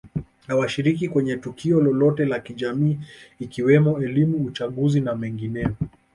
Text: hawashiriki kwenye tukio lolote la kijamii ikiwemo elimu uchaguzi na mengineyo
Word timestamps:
hawashiriki 0.47 1.09
kwenye 1.09 1.37
tukio 1.37 1.81
lolote 1.81 2.25
la 2.25 2.39
kijamii 2.39 2.99
ikiwemo 3.39 4.01
elimu 4.01 4.37
uchaguzi 4.45 5.01
na 5.01 5.15
mengineyo 5.15 5.75